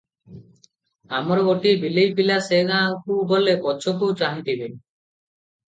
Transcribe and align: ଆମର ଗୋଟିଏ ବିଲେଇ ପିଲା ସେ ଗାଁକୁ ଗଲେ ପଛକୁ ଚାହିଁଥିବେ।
ଆମର 1.17 1.43
ଗୋଟିଏ 1.49 1.75
ବିଲେଇ 1.83 2.15
ପିଲା 2.21 2.39
ସେ 2.47 2.63
ଗାଁକୁ 2.71 3.21
ଗଲେ 3.35 3.57
ପଛକୁ 3.69 4.13
ଚାହିଁଥିବେ। 4.25 4.75